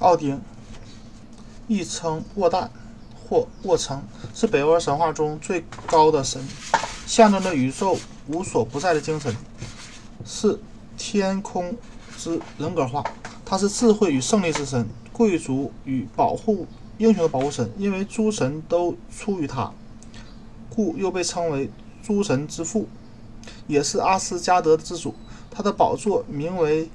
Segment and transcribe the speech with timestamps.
[0.00, 0.40] 奥丁，
[1.66, 2.68] 亦称沃旦
[3.28, 4.00] 或沃城，
[4.32, 6.40] 是北欧神话中最高的神，
[7.04, 7.96] 象征着宇宙
[8.28, 9.34] 无所不在的精神，
[10.24, 10.60] 是
[10.96, 11.76] 天空
[12.16, 13.04] 之人格化。
[13.44, 16.66] 他是智慧与胜利之神，贵族与保护
[16.98, 17.68] 英雄的保护神。
[17.76, 19.72] 因为诸神都出于他，
[20.68, 21.70] 故又被称为
[22.02, 22.86] 诸神之父，
[23.66, 25.14] 也是阿斯加德之主。
[25.50, 26.88] 他的宝座名为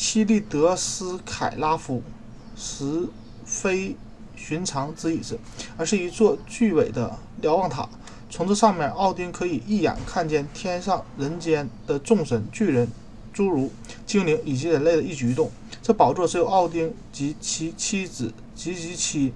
[0.00, 2.02] 西利德斯凯拉夫，
[2.56, 3.06] 实
[3.44, 3.94] 非
[4.34, 5.38] 寻常之椅子，
[5.76, 7.86] 而是一座巨伟的瞭望塔。
[8.30, 12.88] 从这上面，奥丁可以一眼看见天上人间的众神、巨人、
[13.34, 13.70] 侏儒、
[14.06, 15.50] 精灵以及人类的一举一动。
[15.82, 19.34] 这宝座只有奥丁及其妻子及其妻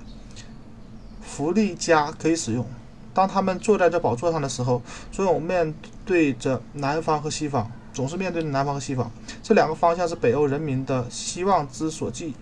[1.21, 2.65] 弗利加可以使用。
[3.13, 4.81] 当他们坐在这宝座上的时候，
[5.13, 5.75] 总有面
[6.07, 7.71] 对着南方和西方。
[7.93, 9.09] 总是面对着南方和西方
[9.45, 12.35] 这两个方向是北欧人民的希望之所寄。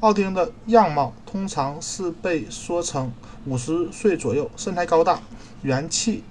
[0.00, 3.10] 奥丁的样貌通常是被说成
[3.46, 5.18] 五十岁左右，身材高大，
[5.62, 6.22] 元气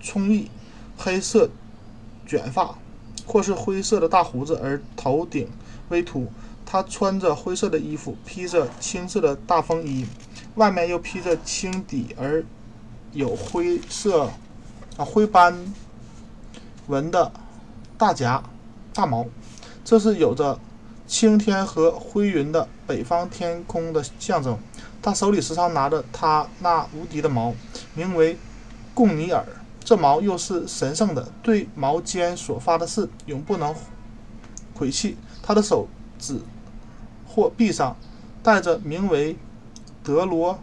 [0.00, 0.50] 充溢，
[0.98, 1.48] 黑色
[2.26, 2.76] 卷发，
[3.24, 5.48] 或是灰色的大胡子，而头顶
[5.88, 6.30] 微秃。
[6.66, 10.04] 他穿着灰色的衣服，披着青色的大风衣，
[10.56, 12.44] 外面又披着青底而
[13.14, 14.24] 有灰色
[14.98, 15.72] 啊灰斑
[16.88, 17.32] 纹的。
[17.96, 18.40] 大夹，
[18.92, 19.26] 大毛，
[19.88, 20.60] 这是有着
[21.06, 24.58] 青天和灰云的北方天空的象征。
[25.00, 27.54] 他手里时常拿着他那无敌的矛，
[27.94, 28.36] 名为
[28.92, 29.42] 贡尼尔。
[29.82, 33.74] 这矛又是神圣的，对矛尖所发的誓永不能
[34.74, 35.16] 毁弃。
[35.42, 36.38] 他的手指
[37.26, 37.96] 或臂上
[38.42, 39.38] 戴着名为
[40.04, 40.58] 德罗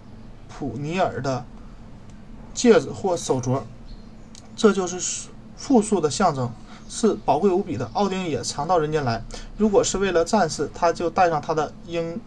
[0.47, 1.43] 普尼尔的
[2.53, 3.63] 戒指或手镯，
[4.55, 6.51] 这就是富庶的象征。
[6.87, 7.89] 是宝贵无比的。
[7.93, 9.23] 奥丁也常到人间来。
[9.57, 12.19] 如果是为了战士，他就戴上他的鹰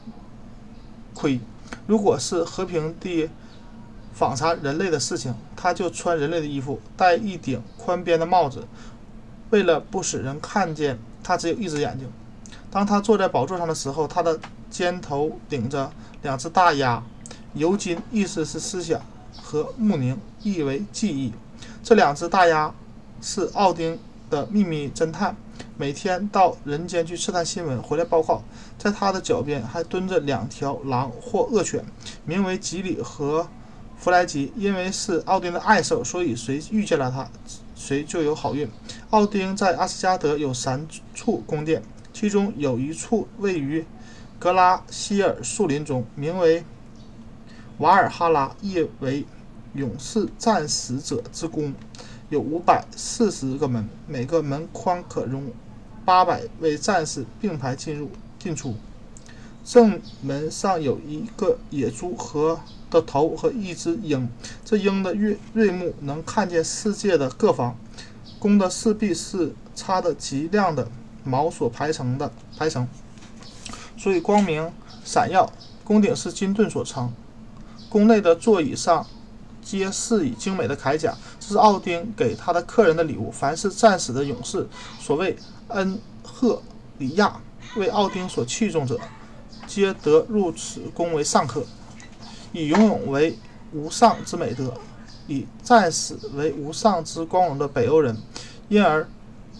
[1.14, 1.38] 盔；
[1.86, 3.30] 如果是和平地
[4.12, 8.66] 访查人类的事情，他就穿人类的衣服，戴一顶宽边的帽子。
[9.50, 12.10] 为了不使人看见他只有一只眼睛。
[12.70, 14.38] 当他坐在宝座上的时候，他的
[14.68, 15.90] 肩头顶着
[16.22, 17.02] 两只大鸭。
[17.54, 19.00] 尤金意思是思想，
[19.40, 21.32] 和穆宁意为记忆。
[21.82, 22.74] 这两只大鸭
[23.22, 23.98] 是奥丁。
[24.30, 25.36] 的秘密侦探，
[25.76, 28.42] 每天到人间去刺探新闻，回来报告。
[28.76, 31.84] 在他的脚边还蹲着两条狼或恶犬，
[32.24, 33.48] 名为吉里和
[33.98, 34.52] 弗莱吉。
[34.56, 37.28] 因为是奥丁的爱兽，所以谁遇见了他，
[37.74, 38.68] 谁就有好运。
[39.10, 43.84] 奥丁在阿斯加德有三处宫殿，其中有一处位于
[44.38, 46.64] 格拉希尔树林中，名为
[47.78, 49.24] 瓦尔哈拉，意为
[49.74, 51.74] 勇士战死者之宫。
[52.30, 55.50] 有五百四十个门，每个门框可容
[56.04, 58.74] 八百位战士并排进入进出。
[59.64, 64.28] 正门上有一个野猪和的头和一只鹰，
[64.64, 67.76] 这鹰的锐锐目能看见世界的各方。
[68.38, 70.88] 宫的四壁是插的极亮的
[71.24, 72.86] 毛所排成的排成，
[73.96, 74.70] 所以光明
[75.04, 75.50] 闪耀。
[75.82, 77.12] 宫顶是金盾所成，
[77.88, 79.06] 宫内的座椅上。
[79.68, 83.30] 皆饰以精美的铠甲，这是奥丁给他的客人的礼物。
[83.30, 84.66] 凡是战死的勇士，
[84.98, 85.36] 所谓
[85.68, 86.62] 恩赫
[86.96, 87.38] 里亚，
[87.76, 88.98] 为奥丁所器重者，
[89.66, 91.62] 皆得入此宫为上客。
[92.52, 93.38] 以勇勇为
[93.74, 94.72] 无上之美德，
[95.26, 98.16] 以战死为无上之光荣的北欧人，
[98.70, 99.06] 因而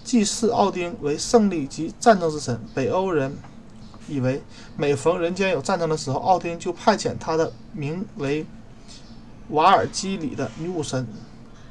[0.04, 2.58] 祭祀奥丁为胜利及战争之神。
[2.74, 3.36] 北欧人
[4.08, 4.42] 以为，
[4.74, 8.46] 每逢人间有战争的时候，奥丁就派遣他的名为。
[9.50, 11.06] 瓦尔基里的女武神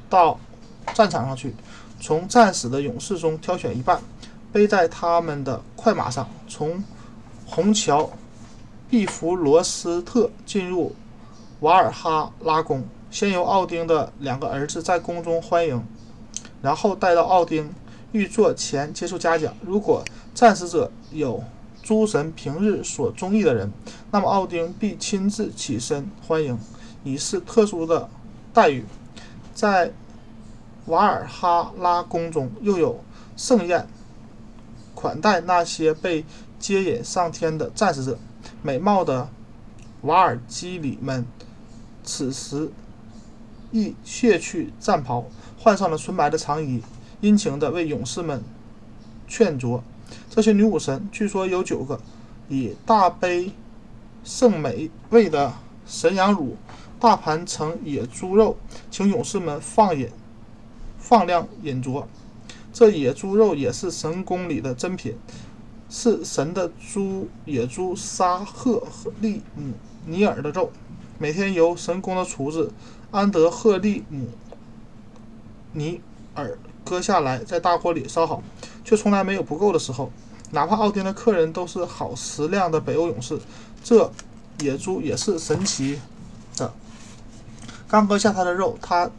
[0.08, 0.38] 到
[0.94, 1.54] 战场上去，
[2.00, 4.00] 从战死的勇士中挑选一半，
[4.52, 6.82] 背在他们的快马上，从
[7.46, 8.10] 红桥
[8.88, 10.94] 毕弗罗斯特进入
[11.60, 12.84] 瓦尔哈拉宫。
[13.10, 15.82] 先由奥丁的两个儿子在宫中欢迎，
[16.60, 17.72] 然后带到奥丁
[18.12, 19.54] 御座前接受嘉奖。
[19.62, 21.42] 如果战死者有
[21.82, 23.70] 诸神平日所中意的人，
[24.10, 26.58] 那么奥丁必亲自起身欢迎。
[27.08, 28.10] 以示特殊的
[28.52, 28.84] 待遇，
[29.54, 29.92] 在
[30.86, 33.02] 瓦尔哈拉宫中又有
[33.34, 33.88] 盛宴
[34.94, 36.24] 款待那些被
[36.58, 38.18] 接引上天的战士者。
[38.62, 39.30] 美貌的
[40.02, 41.24] 瓦尔基里们
[42.02, 42.70] 此时
[43.70, 45.24] 亦卸去战袍，
[45.58, 46.82] 换上了纯白的长衣，
[47.20, 48.42] 殷勤地为勇士们
[49.26, 49.80] 劝酌。
[50.28, 52.00] 这些女武神据说有九个，
[52.48, 53.52] 以大杯
[54.24, 55.52] 圣美味的
[55.86, 56.56] 神羊乳。
[57.00, 58.56] 大盘盛野猪肉，
[58.90, 60.08] 请勇士们放饮，
[60.98, 62.04] 放量饮酌。
[62.72, 65.16] 这野猪肉也是神宫里的珍品。
[65.90, 68.82] 是神的猪野猪沙赫
[69.22, 69.72] 利姆
[70.04, 70.70] 尼尔的肉，
[71.18, 72.70] 每天由神宫的厨子
[73.10, 74.28] 安德赫利姆
[75.72, 76.02] 尼
[76.34, 78.42] 尔割下来，在大锅里烧好，
[78.84, 80.12] 却从来没有不够的时候。
[80.50, 83.40] 哪怕奥丁的客人都是好食量的北欧勇士，
[83.82, 84.12] 这
[84.60, 85.98] 野猪也是神奇
[86.58, 86.70] 的。
[87.88, 89.10] 刚割下他的肉，他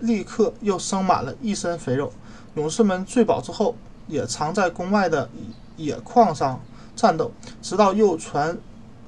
[0.00, 2.12] 立刻又生满了一身肥肉。
[2.54, 3.74] 勇士们醉饱之后，
[4.06, 5.28] 也常在宫外的
[5.76, 6.60] 野矿上
[6.94, 7.32] 战斗，
[7.62, 8.58] 直到又传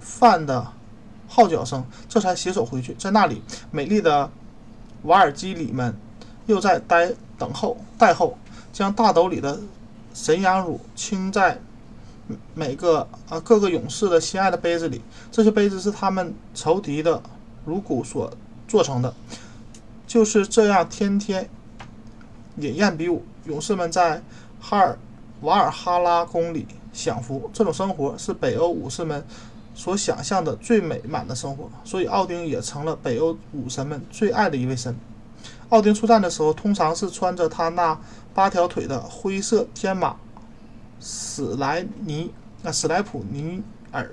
[0.01, 0.67] 饭的
[1.29, 2.95] 号角声，这才携手回去。
[2.95, 4.31] 在那里，美丽的
[5.03, 5.95] 瓦尔基里们
[6.47, 8.39] 又在待等候待候，
[8.73, 9.61] 将大斗里的。
[10.13, 11.61] 神羊乳倾在
[12.53, 15.01] 每个啊各个勇士的心爱的杯子里，
[15.31, 17.23] 这些杯子是他们仇敌的
[17.65, 18.31] 颅骨所
[18.71, 19.13] 做成的。
[20.07, 21.51] 就是这样，天天
[22.57, 24.23] 饮宴比武，勇士们在
[24.61, 24.99] 哈尔
[25.41, 27.51] 瓦尔哈拉宫里享福。
[27.53, 29.25] 这种生活是北欧武士们
[29.75, 34.97] 所想象的最美满的生活，所以奥丁也成了北欧武神们最爱的一位神。
[35.71, 37.99] 奥丁出战的时候，通常是穿着他那。
[38.33, 40.15] 八条腿的灰色天马
[41.01, 42.33] 史莱尼
[42.63, 44.09] 那史莱普尼尔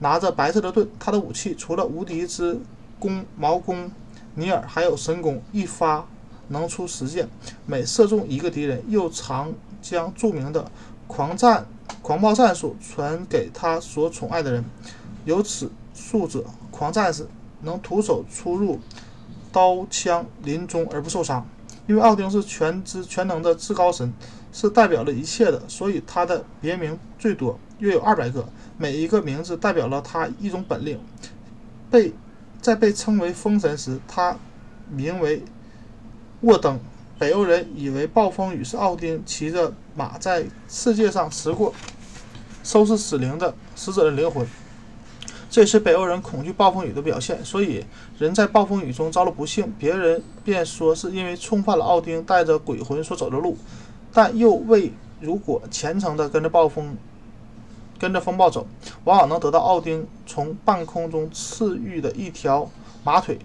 [0.00, 2.60] 拿着白色的盾，他的武器除了无敌之
[3.04, 3.90] 弓矛弓
[4.34, 6.06] 尼尔，还有神弓，一发
[6.48, 7.28] 能出十箭，
[7.66, 9.52] 每射中一个敌人，又常
[9.82, 10.70] 将著名的
[11.06, 11.66] 狂战
[12.00, 14.64] 狂暴战术传给他所宠爱的人。
[15.26, 17.26] 有此术者，狂战士
[17.60, 18.80] 能徒手出入
[19.52, 21.46] 刀枪林中而不受伤。
[21.86, 24.10] 因为奥丁是全知全能的至高神，
[24.50, 28.48] 是代表了一切的，所以他的别名最多，约有二百个。
[28.78, 30.98] 每一个名字代表了他一种本领。
[31.90, 32.12] 被
[32.64, 34.34] 在被称为风神时，他
[34.88, 35.42] 名为
[36.40, 36.80] 沃登。
[37.18, 41.74] 北欧人以为暴风雨是奥丁骑着马在世界上驰过，
[42.62, 44.46] 收拾死灵的死者的灵魂。
[45.50, 47.84] 这也是北欧人恐惧暴风雨的表现，所以
[48.18, 53.58] 人在暴风雨中遭了不幸，别人便说是因为冲犯了奥丁带着鬼魂所走的路，
[54.10, 54.90] 但又未
[55.20, 56.96] 如果虔诚地跟着暴风，
[57.98, 58.66] 跟着风暴走，
[59.04, 62.70] 往往能得到奥丁从半空中赐予的一条
[63.02, 63.38] 马腿。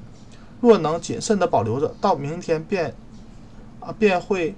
[0.62, 2.94] 若能谨慎地保留着，到明天便
[3.80, 4.56] 啊便会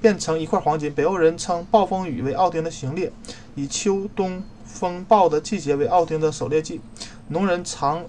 [0.00, 0.92] 变成一块黄金。
[0.92, 3.12] 北欧人称暴风雨为奥丁的行列，
[3.54, 4.42] 以秋冬。
[4.70, 6.80] 风暴的季节为奥丁的狩猎季，
[7.28, 8.04] 农人常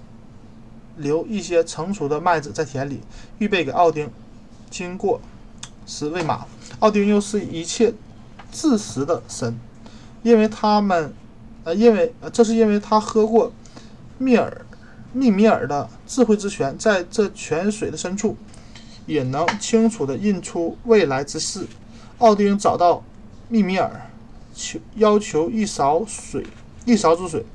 [0.97, 2.99] 留一些成熟的麦子在田里，
[3.39, 4.11] 预备给奥丁
[4.69, 5.19] 经过
[5.87, 6.45] 时喂马。
[6.79, 7.93] 奥丁又是一切
[8.51, 9.57] 自食的神，
[10.23, 11.13] 因为他们，
[11.63, 13.51] 呃，因为呃，这是因为他喝过
[14.17, 14.65] 密尔
[15.13, 18.35] 密米尔的智慧之泉，在这泉水的深处，
[19.05, 21.65] 也能清楚地印出未来之事。
[22.19, 23.03] 奥丁找到
[23.47, 24.05] 密米尔。
[24.51, 26.45] 求要求一勺水，
[26.83, 27.45] 一勺之水。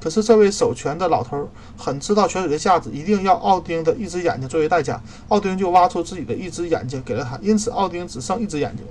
[0.00, 5.00] 可是这位守泉的老头很知道泉水的价值，一定要奥丁的一只眼睛作为代价。
[5.28, 8.84] 奥丁就挖出自己的一只眼睛给了他，因此奥丁只剩一只眼睛。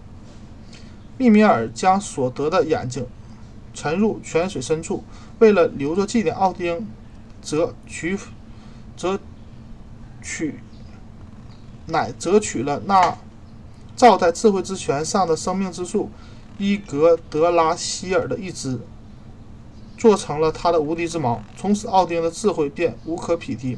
[1.22, 3.06] 密米尔将所得的眼睛
[3.76, 5.04] 沉入泉水深处，
[5.38, 6.88] 为了留作纪念，奥丁
[7.44, 8.18] 则取
[8.98, 9.20] 则
[10.20, 10.56] 取
[11.86, 13.16] 乃则取了那
[13.96, 16.10] 照在智慧之泉上的生命之树。
[16.58, 18.80] 伊格德拉希尔的一支，
[19.98, 21.44] 做成了他的无敌之矛。
[21.56, 23.78] 从此，奥丁的智慧便无可匹敌。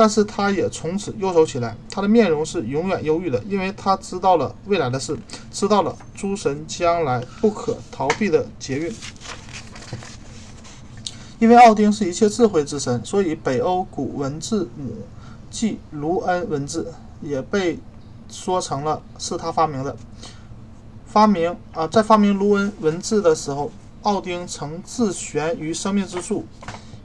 [0.00, 1.76] 但是，他也从此忧愁起来。
[1.90, 5.18] 他的面容是永远忧郁的，因为他知道了未来的事，
[5.50, 8.94] 知道了诸神将来不可逃避的劫运。
[11.40, 14.98] 因为奥丁是一切智慧之神，所以北欧古文字母
[15.50, 17.80] 即卢恩文字也被
[18.30, 19.96] 说成了是他发明的。
[21.06, 26.46] 发明啊，在发明卢恩文字的时候，奥丁曾自悬于生命之树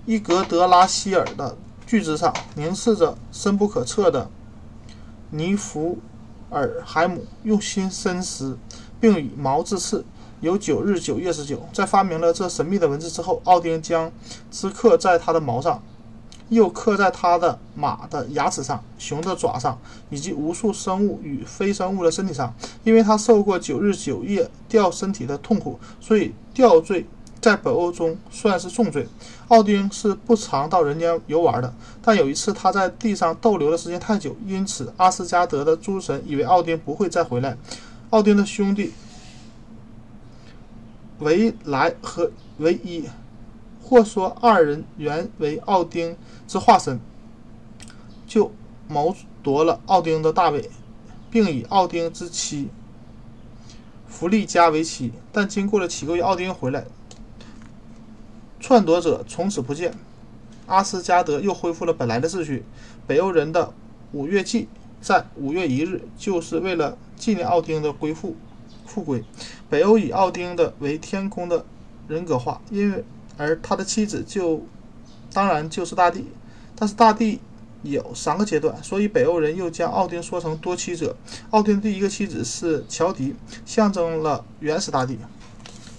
[0.06, 4.30] 伊格德拉希尔的巨枝上，凝视着深不可测的
[5.32, 6.00] 尼弗
[6.50, 8.58] 尔海姆，用心深思，
[9.00, 10.06] 并以矛自刺。
[10.42, 11.66] 有九日九夜之久。
[11.72, 14.12] 在发明了这神秘的文字之后，奥丁将
[14.52, 15.82] 之刻在他的矛上。
[16.50, 22.54] 又刻在他的马的牙齿上、熊的爪上，以及无数生物与非生物的身体上。
[22.84, 27.08] 因为他受过九日九夜吊身体的痛苦，所以吊坠
[27.44, 29.06] 在北欧中算是重罪。
[29.50, 31.72] 奥丁是不常到人间游玩的，
[32.02, 37.58] 但有一次他在地上逗留的时间太久，因此阿斯加德的诸神以为奥丁不会再回来。
[38.12, 38.94] 奥丁的兄弟
[41.20, 43.04] 维莱和维伊。
[43.86, 46.16] 或说二人原为奥丁
[46.48, 47.02] 之化身，
[48.26, 48.50] 就
[48.88, 50.72] 谋夺了奥丁的大位，
[51.30, 52.70] 并以奥丁之妻
[54.08, 56.86] 弗利嘉为妻，但经过了几个月，奥丁回来，
[58.64, 59.94] 篡夺者从此不见，
[60.68, 62.64] 阿斯加德又恢复了本来的秩序。
[63.06, 63.74] 北欧人的
[64.14, 64.70] 五月祭
[65.02, 68.38] 在五月一日，就是为了纪念奥丁的归复
[68.86, 69.22] 复归。
[69.70, 71.66] 北欧以奥丁的为天空的
[72.08, 73.04] 人格化，因为
[73.36, 74.66] 而他的妻子就
[75.34, 76.28] 当然就是大地，
[76.74, 77.42] 但是大地。
[77.86, 81.14] 有三个阶段，所以北欧人又将奥丁说成多妻者。
[81.50, 85.20] 奥丁第一个妻子是乔迪，象征了原始大地。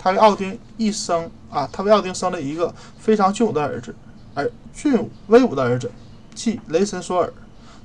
[0.05, 3.95] 他为奥丁一生啊，他为奥丁生了一个非常俊武的儿子，
[4.35, 5.91] 而俊威武的儿子，
[6.35, 7.33] 即雷神索尔。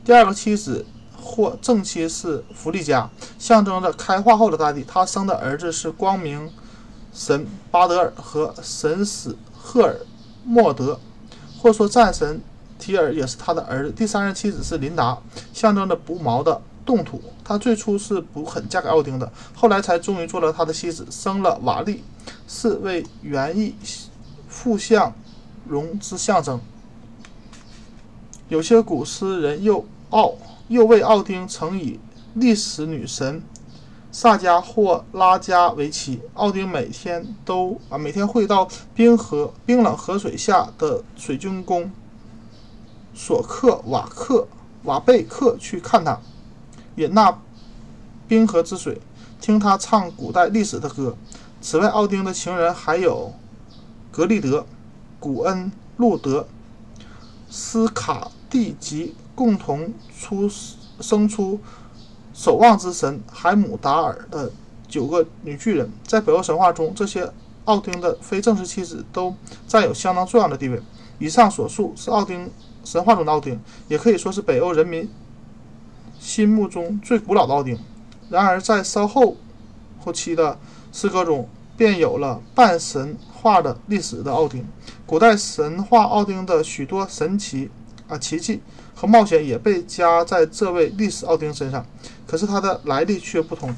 [0.04, 0.86] 第二个妻子
[1.16, 4.84] 或正妻是弗利嘉，象征着开化后的大地。
[4.86, 6.52] 他生的儿子是光明
[7.14, 9.96] 神巴德尔和神使赫尔
[10.44, 11.00] 莫德，
[11.58, 12.42] 或说战神。
[12.78, 13.92] 提尔也是他的儿子。
[13.92, 15.18] 第三任妻子是琳达，
[15.54, 17.22] 象征着不毛的冻土。
[17.44, 22.04] 他最初是不肯嫁给奥丁的，后来才终于做了他的妻子，生了瓦利，
[22.48, 23.76] 是为园艺
[24.48, 25.14] 富相
[25.68, 26.60] 荣之象征。
[28.48, 30.34] 有些古诗人又奥
[30.68, 32.00] 又为奥丁曾以
[32.34, 33.44] 历史女神
[34.12, 36.20] 萨迦或拉加为妻。
[36.34, 41.92] 奥丁每天都啊每天会到冰河冰冷河水下的水晶宫。
[43.14, 44.48] 索克瓦克
[44.84, 46.20] 瓦贝克去看他，
[47.00, 47.40] 饮那
[48.28, 49.02] 冰河之水，
[49.40, 51.16] 听他唱古代历史的歌。
[51.62, 53.34] 此外，奥丁的情人还有
[54.12, 54.66] 格利德、
[55.18, 56.46] 古恩、路德、
[57.50, 60.50] 斯卡蒂吉，共同出
[61.00, 61.58] 生出
[62.34, 64.52] 守望之神海姆达尔的
[64.86, 65.90] 九个女巨人。
[66.06, 67.32] 在北欧神话中，这些
[67.64, 69.34] 奥丁的非正式妻子都
[69.66, 70.82] 占有相当重要的地位。
[71.18, 72.52] 以上所述是奥丁。
[72.82, 75.08] 神话中的奥丁，也可以说是北欧人民
[76.30, 77.76] 心目中最古老的奥丁。
[78.30, 79.36] 然而，在稍后
[80.00, 80.60] 后期的
[80.94, 84.64] 诗歌中，便有了半神话的历史的奥丁。
[85.08, 87.72] 古代神话奥丁的许多神奇
[88.08, 88.62] 啊奇迹
[88.94, 91.84] 和冒险也被加在这位历史奥丁身上。
[92.28, 93.74] 可是他的来历却不同，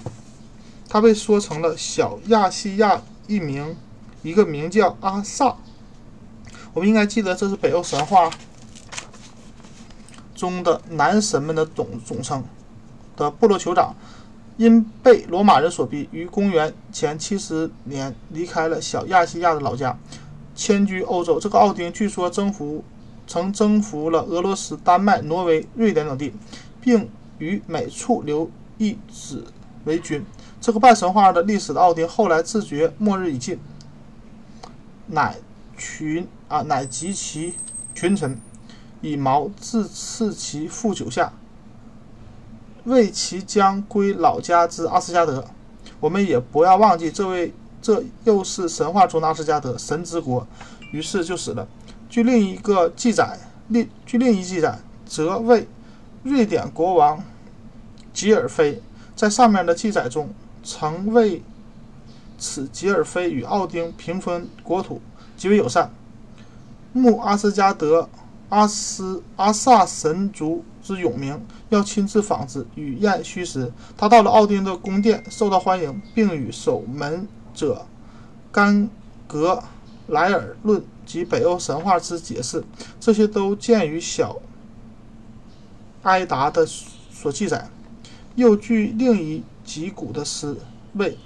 [0.90, 3.78] 他被说成了小亚细亚一名
[4.24, 5.56] 一个名叫阿萨。
[6.74, 8.30] 我们应该记得，这是北欧神话。
[10.42, 12.44] 中的男神们的总总称
[13.16, 13.96] 的部落酋长，
[14.58, 19.96] 因被罗马人所逼，于公元前七十年离开了小亚细亚的老家，
[20.56, 21.40] 迁居欧洲。
[21.40, 22.84] 这个奥丁据说征服
[23.28, 26.34] 曾征服了俄罗斯、丹麦、挪威、瑞典等地，
[26.82, 27.08] 并
[27.38, 29.46] 于每处留一子
[29.86, 30.26] 为君。
[30.60, 33.60] 这个半神话的历史的奥丁后来自觉末日已近，
[35.06, 35.36] 乃
[35.78, 37.54] 群啊乃集其
[37.94, 38.40] 群臣。
[39.02, 41.34] 以矛自刺其腹九下，
[42.84, 45.44] 为其将归老家之阿斯加德。
[46.00, 50.48] 我们也不要忘记，这位这又是神话中的阿斯加德神之国，
[50.92, 51.68] 于是就死了。
[52.10, 53.40] 据另一个记载，
[53.70, 55.68] 另据另一记载，则为
[56.24, 57.24] 瑞典国王
[58.14, 58.82] 吉尔菲。
[59.16, 61.44] 在上面的记载中，曾为
[62.38, 65.02] 此吉尔菲与奥丁平分国土，
[65.38, 65.92] 极为友善。
[66.94, 68.08] 穆阿斯加德。
[68.52, 73.72] 阿斯阿萨神族之永明要亲自访之，与宴虚实。
[73.96, 77.86] 他到了奥丁的宫殿，受到欢迎，并与守门者
[78.52, 78.90] 甘
[79.26, 79.64] 格
[80.08, 82.62] 莱尔论及北欧神话之解释。
[83.00, 84.38] 这些都见于小
[86.02, 87.70] 埃达的所记载。
[88.36, 90.58] 又据另一吉古的诗
[90.96, 91.18] 为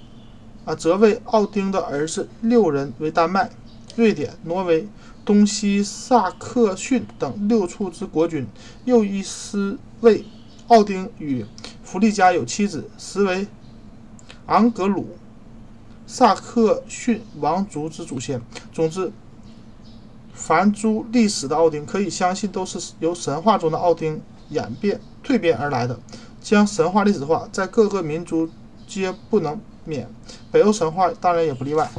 [0.64, 3.50] 啊，则为奥丁的儿子六人为丹麦、
[3.96, 4.86] 瑞典、挪威。
[5.26, 8.46] 东西萨克逊等六处之国君，
[8.84, 10.24] 又一诗为
[10.68, 11.44] 奥丁与
[11.82, 13.48] 弗利嘉有妻子，实为
[14.46, 15.16] 昂格鲁
[16.06, 18.40] 萨克逊王族之祖先。
[18.72, 19.10] 总之，
[20.32, 25.98] 凡诸历史的奥丁，可以相信都是由神话中的奥丁演变蜕变而来的，
[26.40, 28.48] 将神话历史化，在各个民族
[28.86, 30.08] 皆不能免，
[30.52, 31.90] 北欧神话当然也不例外。